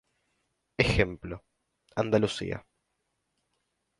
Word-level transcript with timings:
Ejemplo: 0.79 1.43
Andalucía. 1.95 2.65